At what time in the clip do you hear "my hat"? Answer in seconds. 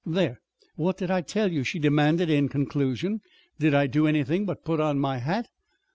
4.97-5.47